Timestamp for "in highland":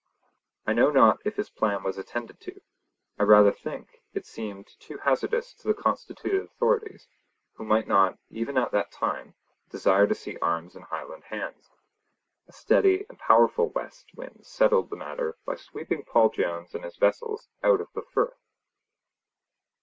10.75-11.25